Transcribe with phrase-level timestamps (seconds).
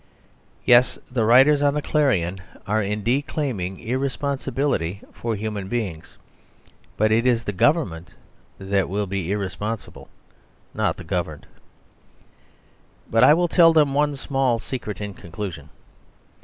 [0.65, 6.17] Yes; the writers on the "Clarion" are indeed claiming irresponsibility for human beings.
[6.97, 8.15] But it is the governments
[8.57, 10.09] that will be irresponsible,
[10.73, 11.45] not the governed.
[13.11, 15.69] But I will tell them one small secret in conclusion.